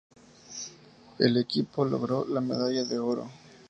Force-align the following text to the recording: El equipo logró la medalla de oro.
El 1.19 1.37
equipo 1.37 1.85
logró 1.85 2.25
la 2.27 2.41
medalla 2.41 2.83
de 2.85 2.97
oro. 2.97 3.29